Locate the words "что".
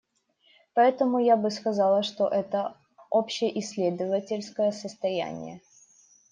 2.01-2.27